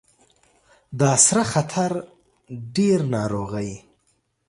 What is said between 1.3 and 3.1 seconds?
خطر ډیر